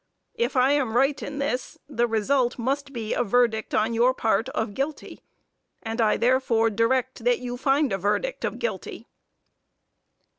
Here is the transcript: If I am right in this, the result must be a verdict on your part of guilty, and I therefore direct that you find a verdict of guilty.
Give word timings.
If 0.33 0.55
I 0.55 0.71
am 0.71 0.97
right 0.97 1.21
in 1.21 1.37
this, 1.37 1.77
the 1.87 2.07
result 2.07 2.57
must 2.57 2.91
be 2.91 3.13
a 3.13 3.23
verdict 3.23 3.75
on 3.75 3.93
your 3.93 4.15
part 4.15 4.49
of 4.49 4.73
guilty, 4.73 5.21
and 5.83 6.01
I 6.01 6.17
therefore 6.17 6.71
direct 6.71 7.23
that 7.23 7.37
you 7.37 7.55
find 7.55 7.93
a 7.93 7.99
verdict 7.99 8.43
of 8.43 8.57
guilty. 8.57 9.05